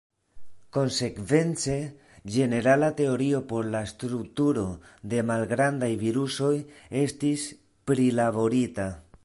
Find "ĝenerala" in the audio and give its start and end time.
2.35-2.89